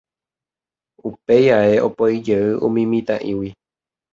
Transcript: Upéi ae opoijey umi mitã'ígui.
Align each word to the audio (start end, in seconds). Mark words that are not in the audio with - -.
Upéi 1.09 1.45
ae 1.57 1.75
opoijey 1.89 2.47
umi 2.69 2.81
mitã'ígui. 2.91 3.49